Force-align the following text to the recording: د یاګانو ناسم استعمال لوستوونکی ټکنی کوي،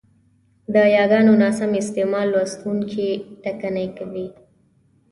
د 0.73 0.75
یاګانو 0.97 1.33
ناسم 1.43 1.71
استعمال 1.81 2.27
لوستوونکی 2.33 3.09
ټکنی 3.43 3.87
کوي، 3.97 4.27